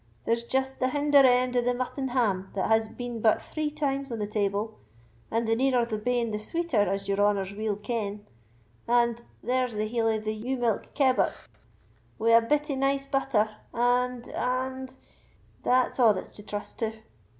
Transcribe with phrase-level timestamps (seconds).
[0.25, 4.11] there's just the hinder end of the mutton ham that has been but three times
[4.11, 4.79] on the table,
[5.29, 8.25] and the nearer the bane the sweeter, as your honours weel ken;
[8.87, 11.47] and—there's the heel of the ewe milk kebbuck,
[12.17, 16.93] wi' a bit of nice butter, and—and—that's a' that's to trust to."